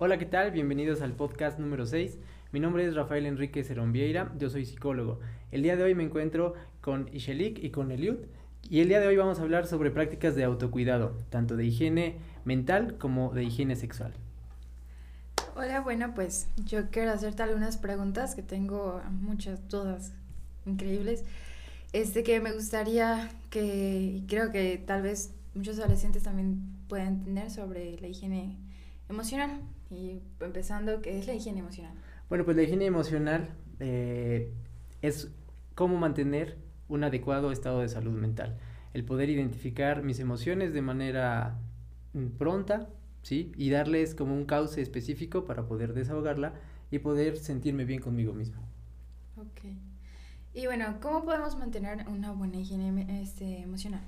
[0.00, 0.52] Hola, ¿qué tal?
[0.52, 2.18] Bienvenidos al podcast número 6.
[2.52, 5.18] Mi nombre es Rafael Enrique Vieira, yo soy psicólogo.
[5.50, 8.18] El día de hoy me encuentro con Ishelik y con Eliud
[8.70, 12.18] y el día de hoy vamos a hablar sobre prácticas de autocuidado, tanto de higiene
[12.44, 14.14] mental como de higiene sexual.
[15.56, 20.12] Hola, bueno, pues yo quiero hacerte algunas preguntas que tengo muchas, todas
[20.64, 21.24] increíbles.
[21.92, 27.98] Este que me gustaría que, creo que tal vez muchos adolescentes también puedan tener sobre
[27.98, 28.56] la higiene
[29.08, 29.60] emocional.
[29.90, 31.94] Y empezando, ¿qué es la higiene emocional?
[32.28, 34.52] Bueno, pues la higiene emocional eh,
[35.00, 35.30] es
[35.74, 38.58] cómo mantener un adecuado estado de salud mental.
[38.92, 41.58] El poder identificar mis emociones de manera
[42.12, 42.88] mm, pronta,
[43.22, 43.52] ¿sí?
[43.56, 46.54] Y darles como un cauce específico para poder desahogarla
[46.90, 48.62] y poder sentirme bien conmigo mismo.
[49.36, 49.72] Ok.
[50.54, 54.02] Y bueno, ¿cómo podemos mantener una buena higiene este, emocional?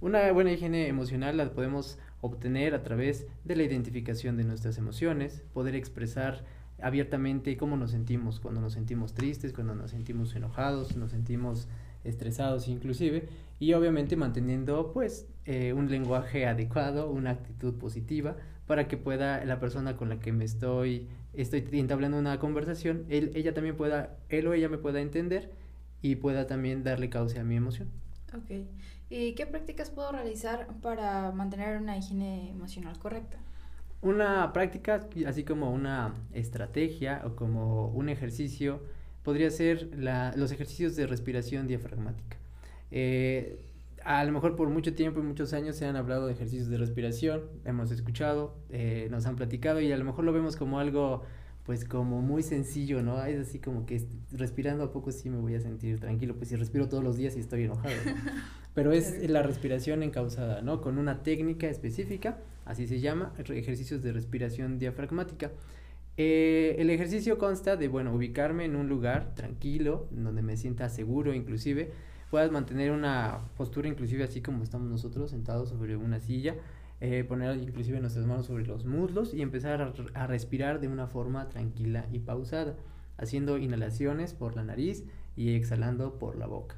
[0.00, 5.42] Una buena higiene emocional la podemos obtener a través de la identificación de nuestras emociones,
[5.52, 6.44] poder expresar
[6.82, 11.68] abiertamente cómo nos sentimos, cuando nos sentimos tristes, cuando nos sentimos enojados, nos sentimos
[12.04, 18.96] estresados inclusive, y obviamente manteniendo pues eh, un lenguaje adecuado, una actitud positiva, para que
[18.96, 23.76] pueda la persona con la que me estoy, estoy entablando una conversación, él, ella también
[23.76, 25.50] pueda, él o ella me pueda entender
[26.02, 27.88] y pueda también darle cauce a mi emoción.
[28.32, 28.64] Ok.
[29.10, 33.38] ¿Y qué prácticas puedo realizar para mantener una higiene emocional correcta?
[34.02, 38.80] Una práctica, así como una estrategia o como un ejercicio,
[39.24, 39.90] podría ser
[40.36, 42.36] los ejercicios de respiración diafragmática.
[42.92, 43.60] Eh,
[44.04, 46.78] a lo mejor por mucho tiempo y muchos años se han hablado de ejercicios de
[46.78, 51.24] respiración, hemos escuchado, eh, nos han platicado y a lo mejor lo vemos como algo
[51.64, 53.22] pues como muy sencillo, ¿no?
[53.24, 56.56] Es así como que respirando a poco sí me voy a sentir tranquilo, pues si
[56.56, 57.94] respiro todos los días y estoy enojado.
[58.74, 60.80] Pero es la respiración encausada, ¿no?
[60.80, 65.50] Con una técnica específica, así se llama, ejercicios de respiración diafragmática.
[66.16, 71.34] Eh, el ejercicio consta de, bueno, ubicarme en un lugar tranquilo, donde me sienta seguro
[71.34, 71.92] inclusive,
[72.30, 76.54] puedas mantener una postura inclusive así como estamos nosotros, sentados sobre una silla,
[77.00, 81.48] eh, poner inclusive nuestras manos sobre los muslos y empezar a, respirar de una forma
[81.48, 82.76] tranquila y pausada,
[83.16, 86.76] haciendo inhalaciones por la nariz y exhalando por la boca.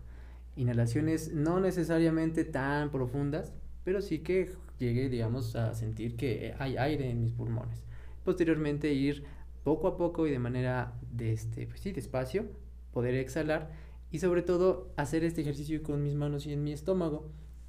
[0.55, 7.11] Inhalaciones no necesariamente tan profundas, pero sí que llegue, digamos, a sentir que hay aire
[7.11, 7.85] en mis pulmones.
[8.25, 9.25] Posteriormente ir
[9.65, 12.47] poco a poco y de manera de este, pues sí, despacio,
[12.93, 13.71] poder exhalar
[14.13, 17.29] y sobre todo hacer este ejercicio con mis manos y en mi estómago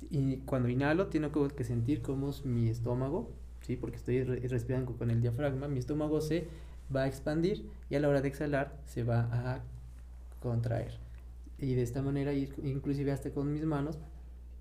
[0.09, 3.31] y cuando inhalo, tengo que sentir cómo es mi estómago,
[3.61, 3.75] ¿sí?
[3.75, 6.47] Porque estoy respirando con el diafragma, mi estómago se
[6.93, 9.63] va a expandir y a la hora de exhalar se va a
[10.39, 10.99] contraer.
[11.57, 13.97] Y de esta manera inclusive hasta con mis manos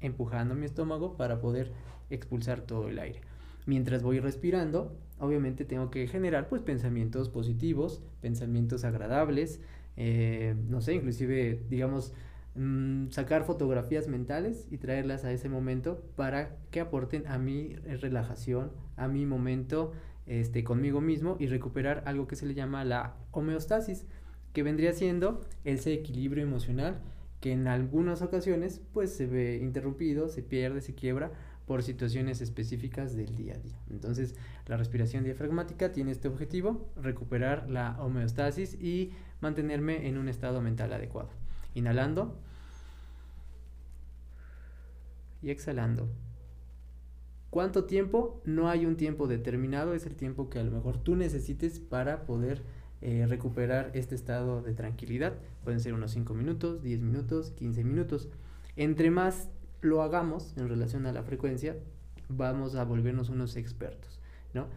[0.01, 1.73] empujando mi estómago para poder
[2.11, 3.21] expulsar todo el aire.
[3.67, 9.61] Mientras voy respirando, obviamente tengo que generar pues pensamientos positivos, pensamientos agradables,
[9.97, 12.13] eh, no sé, inclusive digamos
[12.55, 18.73] Mm, sacar fotografías mentales y traerlas a ese momento para que aporten a mi relajación,
[18.97, 19.93] a mi momento
[20.27, 24.07] este, conmigo mismo y recuperar algo que se le llama la homeostasis,
[24.53, 27.01] que vendría siendo ese equilibrio emocional
[27.41, 31.33] que en algunas ocasiones pues se ve interrumpido, se pierde, se quiebra
[31.67, 33.79] por situaciones específicas del día a día.
[33.91, 34.35] Entonces,
[34.67, 40.93] la respiración diafragmática tiene este objetivo, recuperar la homeostasis y mantenerme en un estado mental
[40.93, 41.42] adecuado.
[41.75, 42.39] Inhalando
[45.43, 46.09] y exhalando.
[47.51, 48.41] ¿Cuánto tiempo?
[48.45, 52.25] No hay un tiempo determinado, es el tiempo que a lo mejor tú necesites para
[52.25, 52.63] poder
[53.03, 55.35] eh, recuperar este estado de tranquilidad.
[55.65, 58.31] Pueden ser unos 5 minutos, 10 minutos, 15 minutos.
[58.77, 59.51] Entre más
[59.83, 61.77] lo hagamos en relación a la frecuencia,
[62.29, 64.21] vamos a volvernos unos expertos,
[64.55, 64.69] ¿no?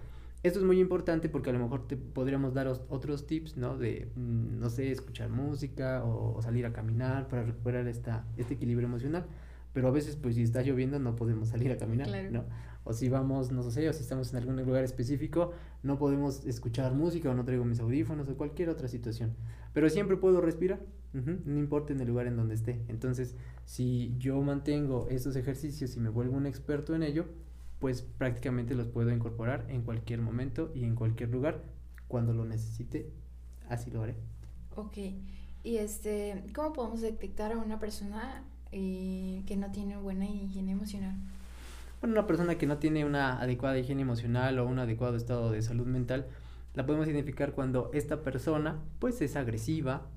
[0.46, 3.80] Esto es muy importante porque a lo mejor te podríamos dar otros tips, ¿no?
[3.80, 8.88] De, mm, no sé, escuchar música o, salir a caminar para recuperar esta, este equilibrio
[8.88, 9.26] emocional.
[9.74, 12.44] Pero a veces, pues si está lloviendo, no podemos salir a caminar, ¿no?
[12.84, 15.52] O si vamos, no sé, o si estamos en algún lugar específico,
[15.82, 19.34] no podemos escuchar música o no traigo mis audífonos o cualquier otra situación.
[19.74, 20.80] Pero siempre puedo respirar,
[21.14, 22.86] no importa en el lugar en donde esté.
[22.88, 23.36] Entonces,
[23.66, 27.26] si yo mantengo esos ejercicios y me vuelvo un experto en ello,
[27.80, 31.64] pues prácticamente los puedo incorporar en cualquier momento y en cualquier lugar.
[32.08, 33.10] Cuando lo necesite,
[33.70, 34.16] así lo haré.
[34.76, 34.98] Ok.
[35.64, 41.16] Y este, ¿cómo podemos detectar a una persona eh, que no tiene buena higiene emocional?
[42.02, 45.62] Bueno, una persona que no tiene una adecuada higiene emocional o un adecuado estado de
[45.62, 46.28] salud mental,
[46.76, 50.08] la podemos identificar cuando esta persona pues es agresiva,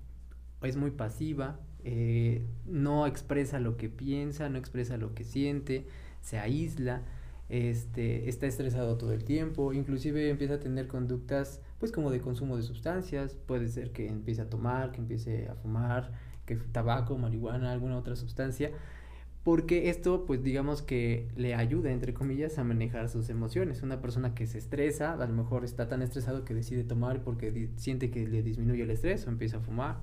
[0.60, 5.86] es muy pasiva, eh, no expresa lo que piensa, no expresa lo que siente,
[6.20, 7.02] se aísla,
[7.48, 12.56] este, está estresado todo el tiempo, inclusive empieza a tener conductas pues como de consumo
[12.56, 16.12] de sustancias, puede ser que empiece a tomar, que empiece a fumar,
[16.44, 18.72] que tabaco, marihuana, alguna otra sustancia,
[19.44, 23.82] porque esto pues digamos que le ayuda entre comillas a manejar sus emociones.
[23.82, 27.70] Una persona que se estresa, a lo mejor está tan estresado que decide tomar porque
[27.76, 30.00] siente que le disminuye el estrés o empieza a fumar.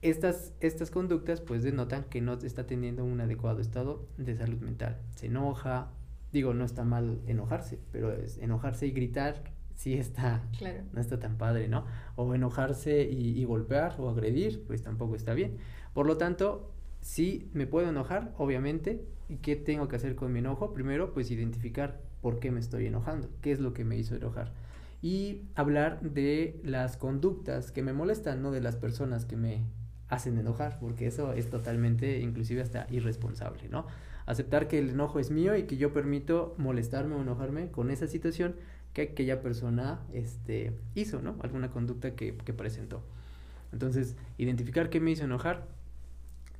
[0.00, 4.96] Estas, estas conductas pues denotan que no está teniendo un adecuado estado de salud mental.
[5.14, 5.90] Se enoja,
[6.32, 9.42] digo, no está mal enojarse, pero es enojarse y gritar
[9.74, 10.82] sí está, claro.
[10.92, 11.86] no está tan padre, ¿no?
[12.16, 15.56] O enojarse y, y, golpear o agredir, pues tampoco está bien.
[15.94, 20.40] Por lo tanto, sí me puedo enojar, obviamente, ¿y qué tengo que hacer con mi
[20.40, 20.72] enojo?
[20.72, 24.52] Primero, pues identificar por qué me estoy enojando, qué es lo que me hizo enojar.
[25.00, 29.64] Y hablar de las conductas que me molestan, no de las personas que me
[30.08, 33.86] hacen enojar, porque eso es totalmente, inclusive hasta irresponsable, ¿no?
[34.28, 38.06] Aceptar que el enojo es mío y que yo permito molestarme o enojarme con esa
[38.06, 38.56] situación
[38.92, 41.36] que aquella persona este, hizo, ¿no?
[41.40, 43.02] Alguna conducta que, que presentó.
[43.72, 45.66] Entonces, identificar qué me hizo enojar,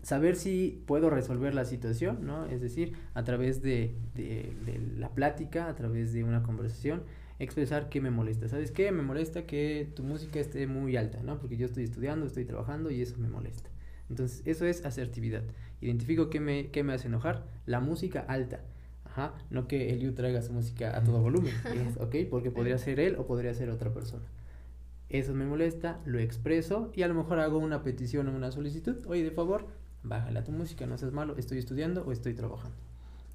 [0.03, 2.47] saber si puedo resolver la situación, ¿no?
[2.47, 7.03] Es decir, a través de, de, de, la plática, a través de una conversación,
[7.39, 8.49] expresar qué me molesta.
[8.49, 8.93] ¿Sabes qué?
[8.93, 11.39] Me molesta que tu música esté muy alta, ¿no?
[11.39, 13.69] Porque yo estoy estudiando, estoy trabajando y eso me molesta.
[14.09, 15.43] Entonces, eso es asertividad.
[15.81, 17.45] Identifico qué me, qué me hace enojar.
[17.67, 18.61] La música alta.
[19.05, 21.55] Ajá, no que Eliu traiga su música a todo volumen,
[21.99, 22.15] ¿ok?
[22.31, 24.25] Porque podría ser él o podría ser otra persona.
[25.09, 28.97] Eso me molesta, lo expreso y a lo mejor hago una petición o una solicitud.
[29.07, 29.67] Oye, de favor,
[30.03, 32.77] bájale a tu música, no seas malo, estoy estudiando o estoy trabajando.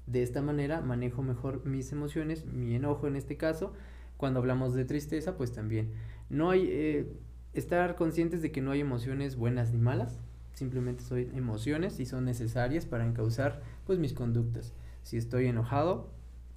[0.06, 3.72] De esta manera manejo mejor mis emociones, mi enojo en este caso.
[4.16, 5.90] Cuando hablamos de tristeza, pues también.
[6.30, 6.68] No hay...
[6.70, 7.06] Eh,
[7.54, 10.18] estar conscientes de que no hay emociones buenas ni malas,
[10.54, 14.72] simplemente son emociones y son necesarias para encauzar pues mis conductas.
[15.02, 16.10] Si estoy enojado,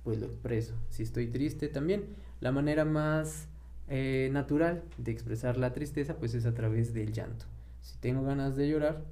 [0.03, 0.73] pues lo expreso.
[0.89, 2.05] Si estoy triste, también.
[2.39, 3.49] La manera más
[3.89, 7.45] eh, natural de expresar la tristeza, pues es a través del llanto.
[7.81, 9.03] Si tengo ganas de llorar,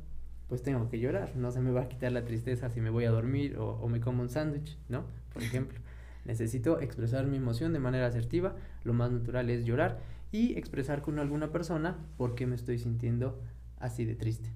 [0.47, 1.35] pues tengo que llorar.
[1.35, 3.89] No se me va a quitar la tristeza si me voy a dormir o, o
[3.89, 5.03] me como un sándwich, ¿no?
[5.33, 5.79] Por ejemplo.
[6.23, 8.55] Necesito expresar mi emoción de manera asertiva.
[8.83, 9.99] Lo más natural es llorar
[10.31, 13.39] y expresar con alguna persona por qué me estoy sintiendo
[13.79, 14.49] así de triste.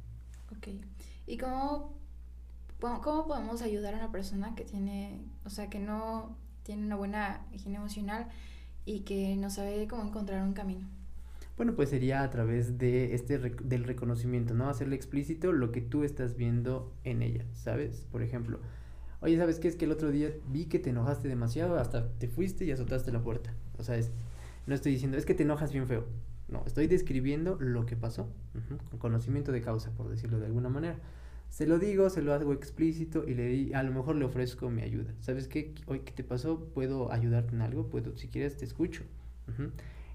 [0.52, 0.68] Ok.
[1.28, 2.00] ¿Y cómo
[2.80, 7.46] ¿Cómo podemos ayudar a una persona que tiene, o sea, que no tiene una buena
[7.52, 8.28] higiene emocional
[8.86, 10.88] y que no sabe cómo encontrar un camino?
[11.58, 14.70] Bueno, pues sería a través de este del reconocimiento, ¿no?
[14.70, 18.08] Hacerle explícito lo que tú estás viendo en ella, ¿sabes?
[18.14, 18.62] Por ejemplo,
[19.20, 19.68] oye, ¿sabes qué?
[19.68, 23.12] Es que el otro día vi que te enojaste demasiado, hasta te fuiste y azotaste
[23.12, 23.54] la puerta.
[23.78, 24.12] O sea, es,
[24.68, 26.06] no estoy diciendo, es que te enojas bien feo.
[26.52, 28.28] No, estoy describiendo lo que pasó,
[28.90, 30.98] con conocimiento de causa, por decirlo de alguna manera.
[31.50, 34.70] Se lo digo, se lo hago explícito y le di, a lo mejor le ofrezco
[34.70, 35.14] mi ayuda.
[35.20, 35.74] ¿Sabes qué?
[35.88, 36.66] Hoy, ¿qué te pasó?
[36.74, 37.88] ¿Puedo ayudarte en algo?
[37.88, 39.04] Puedo, si quieres, te escucho.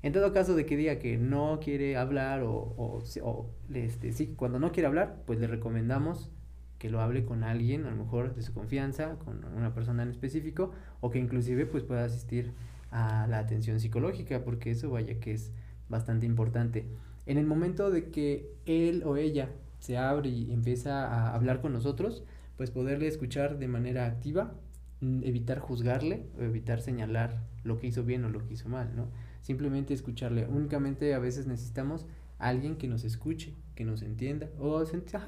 [0.02, 4.34] En todo caso de que diga que no quiere hablar o, o, o este, sí,
[4.36, 6.30] cuando no quiere hablar, pues le recomendamos
[6.78, 10.10] que lo hable con alguien, a lo mejor de su confianza, con una persona en
[10.10, 12.52] específico, o que inclusive pues pueda asistir
[12.90, 15.52] a la atención psicológica, porque eso vaya que es
[15.88, 16.86] bastante importante.
[17.26, 21.72] En el momento de que él o ella se abre y empieza a hablar con
[21.72, 22.24] nosotros,
[22.56, 24.54] pues poderle escuchar de manera activa,
[25.00, 28.94] mm, evitar juzgarle o evitar señalar lo que hizo bien o lo que hizo mal,
[28.94, 29.08] ¿no?
[29.42, 30.46] Simplemente escucharle.
[30.46, 32.06] Únicamente a veces necesitamos
[32.38, 34.84] alguien que nos escuche, que nos entienda o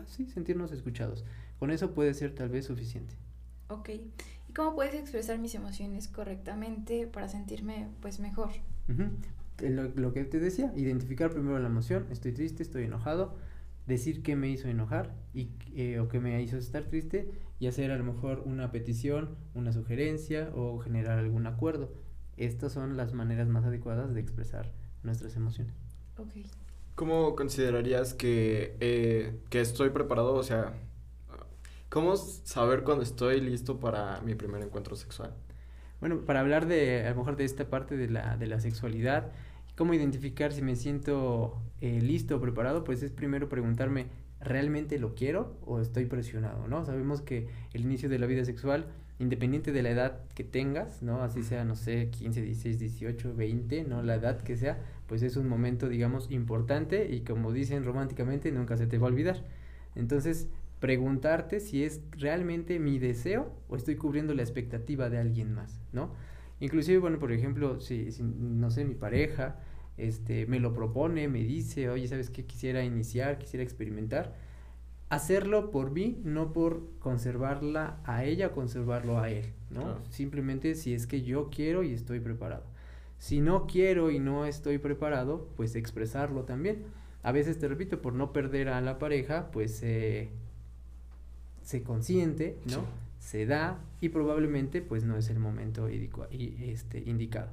[0.06, 1.24] sí, sentirnos escuchados.
[1.58, 3.14] Con eso puede ser tal vez suficiente.
[3.68, 3.90] Ok.
[4.48, 8.50] ¿Y cómo puedes expresar mis emociones correctamente para sentirme pues mejor?
[9.60, 13.34] Lo, lo, que te decía, identificar primero la emoción, estoy triste, estoy enojado,
[13.86, 17.90] decir qué me hizo enojar y, eh, o qué me hizo estar triste y hacer
[17.90, 21.92] a lo mejor una petición, una sugerencia o generar algún acuerdo.
[22.36, 24.72] Estas son las maneras más adecuadas de expresar
[25.02, 25.74] nuestras emociones.
[26.18, 26.46] Okay.
[26.94, 30.34] ¿Cómo considerarías que, eh, que estoy preparado?
[30.34, 30.74] O sea,
[31.88, 35.34] ¿cómo saber cuando estoy listo para mi primer encuentro sexual?
[36.00, 39.32] Bueno, para hablar de, a lo mejor de esta parte de la, de la sexualidad,
[39.76, 42.82] ¿Cómo identificar si me siento eh, listo o preparado?
[42.82, 44.06] Pues es primero preguntarme,
[44.40, 46.66] ¿realmente lo quiero o estoy presionado?
[46.66, 46.86] ¿no?
[46.86, 48.86] Sabemos que el inicio de la vida sexual,
[49.18, 51.20] independiente de la edad que tengas, ¿no?
[51.22, 54.02] Así sea, no sé, 15, 16, 18, 20, ¿no?
[54.02, 58.78] La edad que sea, pues es un momento, digamos, importante y como dicen románticamente, nunca
[58.78, 59.44] se te va a olvidar.
[59.94, 60.48] Entonces,
[60.80, 66.12] preguntarte si es realmente mi deseo o estoy cubriendo la expectativa de alguien más, ¿no?
[66.60, 69.58] Inclusive, bueno, por ejemplo, si, si, no sé, mi pareja
[69.96, 72.44] este, me lo propone, me dice, oye, ¿sabes qué?
[72.46, 74.34] Quisiera iniciar, quisiera experimentar.
[75.08, 79.98] hacerlo por mí, no por conservarla a ella conservarlo a él, ¿no?
[80.10, 82.64] Simplemente si es que yo quiero y estoy preparado.
[83.18, 86.84] Si no quiero y no estoy preparado, pues expresarlo también.
[87.22, 89.82] A veces, te repito, por no perder a la pareja, pues
[91.66, 92.84] se consiente, ¿no?
[93.18, 97.48] Se da y probablemente pues no es el momento este, indicado.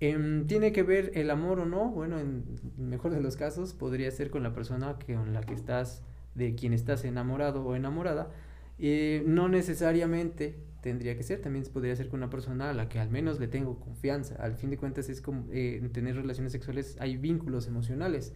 [0.00, 1.88] Em, ¿Tiene que ver el amor o no?
[1.88, 2.44] Bueno, en
[2.76, 6.02] mejor de los casos podría ser con la persona que, con la que estás,
[6.34, 8.30] de quien estás enamorado o enamorada.
[8.78, 12.98] Eh, no necesariamente tendría que ser, también podría ser con una persona a la que
[12.98, 14.36] al menos le tengo confianza.
[14.42, 18.34] Al fin de cuentas es como eh, tener relaciones sexuales, hay vínculos emocionales.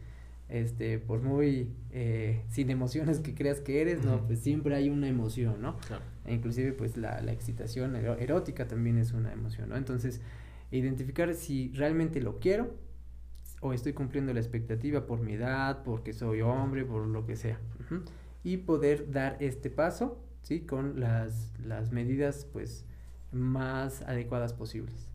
[0.49, 5.09] Este, por muy eh, sin emociones que creas que eres, no, pues siempre hay una
[5.09, 5.77] emoción, ¿no?
[6.25, 9.77] E inclusive pues la, la excitación erótica también es una emoción, ¿no?
[9.77, 10.21] Entonces,
[10.71, 12.75] identificar si realmente lo quiero
[13.61, 17.59] o estoy cumpliendo la expectativa por mi edad, porque soy hombre, por lo que sea.
[18.45, 20.61] Y poder dar este paso, ¿sí?
[20.61, 22.85] Con las, las medidas, pues,
[23.33, 25.09] más adecuadas posibles.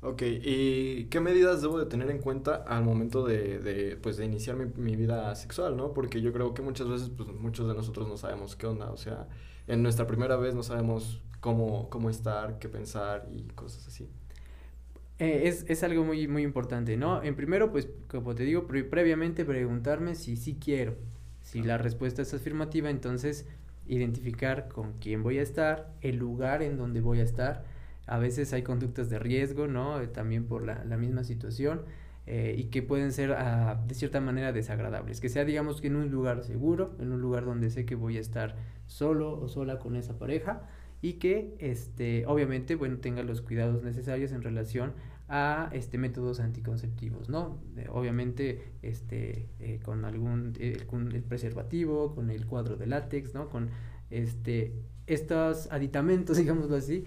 [0.00, 4.24] Ok, ¿y qué medidas debo de tener en cuenta al momento de, de pues, de
[4.24, 5.92] iniciar mi, mi, vida sexual, no?
[5.92, 8.96] Porque yo creo que muchas veces, pues, muchos de nosotros no sabemos qué onda, o
[8.96, 9.26] sea,
[9.66, 14.08] en nuestra primera vez no sabemos cómo, cómo estar, qué pensar y cosas así.
[15.18, 17.22] Eh, es, es, algo muy, muy importante, ¿no?
[17.24, 20.94] En primero, pues, como te digo, previamente preguntarme si sí quiero.
[21.42, 23.46] Si la respuesta es afirmativa, entonces
[23.88, 27.64] identificar con quién voy a estar, el lugar en donde voy a estar.
[28.08, 30.00] A veces hay conductas de riesgo, ¿no?
[30.00, 31.82] Eh, también por la, la misma situación.
[32.30, 35.18] Eh, y que pueden ser ah, de cierta manera desagradables.
[35.18, 38.18] Que sea, digamos, que en un lugar seguro, en un lugar donde sé que voy
[38.18, 38.54] a estar
[38.86, 40.68] solo o sola con esa pareja
[41.00, 44.92] y que este obviamente bueno tenga los cuidados necesarios en relación
[45.28, 47.58] a este métodos anticonceptivos no
[47.90, 53.70] obviamente este eh, con algún eh, el preservativo con el cuadro de látex no con
[54.10, 54.72] este
[55.06, 57.06] estos aditamentos digámoslo así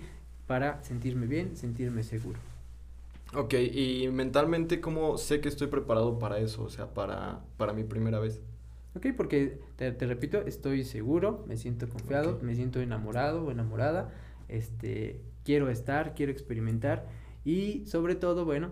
[0.52, 2.38] para sentirme bien sentirme seguro
[3.34, 6.64] Ok, y mentalmente, ¿cómo sé que estoy preparado para eso?
[6.64, 8.42] O sea, para, para mi primera vez.
[8.94, 14.10] Ok, porque te, repito, estoy seguro, me siento confiado, me siento enamorado o enamorada,
[14.50, 17.08] este, quiero estar, quiero experimentar
[17.46, 18.72] y sobre todo, bueno,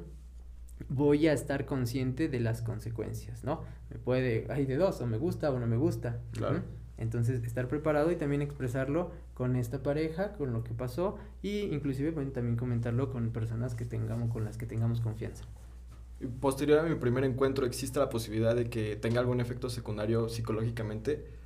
[0.90, 3.62] voy a estar consciente de las consecuencias, ¿no?
[3.90, 6.20] Me puede, hay de dos, o me gusta o no me gusta.
[6.34, 6.64] Claro.
[7.00, 12.12] Entonces, estar preparado y también expresarlo con esta pareja, con lo que pasó, y inclusive
[12.12, 15.46] bueno, también comentarlo con personas que tengamos, con las que tengamos confianza.
[16.42, 21.40] Posterior a mi primer encuentro, ¿existe la posibilidad de que tenga algún efecto secundario psicológicamente?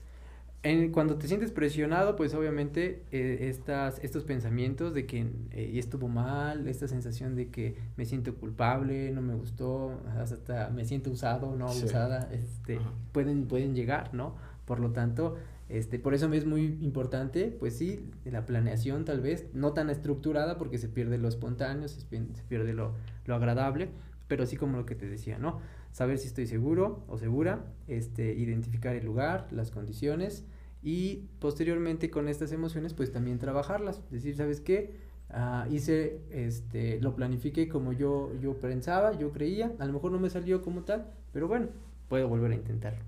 [0.64, 6.08] En, cuando te sientes presionado, pues obviamente eh, estas, estos pensamientos de que eh, estuvo
[6.08, 11.54] mal, esta sensación de que me siento culpable, no me gustó, hasta me siento usado,
[11.56, 12.80] no usada, este,
[13.12, 14.36] pueden, pueden llegar, ¿no?
[14.66, 15.36] Por lo tanto,
[15.70, 19.90] este, por eso me es muy importante, pues sí, la planeación tal vez, no tan
[19.90, 22.06] estructurada porque se pierde lo espontáneo, se,
[22.48, 22.94] pierde lo,
[23.26, 23.90] lo agradable,
[24.28, 25.60] pero así como lo que te decía, ¿no?
[25.92, 30.46] Saber si estoy seguro o segura, este, identificar el lugar, las condiciones
[30.82, 34.96] y posteriormente con estas emociones pues también trabajarlas, decir, ¿sabes qué?
[35.30, 40.20] Ah, hice, este, lo planifiqué como yo, yo pensaba, yo creía, a lo mejor no
[40.20, 41.70] me salió como tal, pero bueno,
[42.10, 43.04] puedo volver a intentarlo.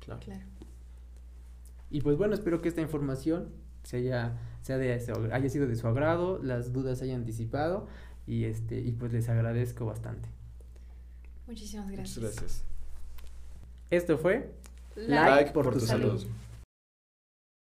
[0.00, 0.20] Claro.
[0.20, 0.51] claro.
[1.92, 3.50] Y pues bueno, espero que esta información
[3.82, 4.92] se haya, sea de,
[5.32, 7.86] haya sido de su agrado, las dudas hayan disipado
[8.26, 10.30] y, este, y pues les agradezco bastante.
[11.46, 12.18] Muchísimas gracias.
[12.18, 12.64] gracias.
[13.90, 14.54] Esto fue
[14.96, 16.24] Like, por, tu, salud.